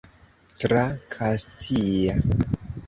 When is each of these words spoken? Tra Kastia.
Tra 0.61 0.81
Kastia. 1.13 2.15